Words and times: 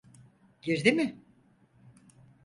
Girdi 0.61 0.91
mi? 0.93 1.19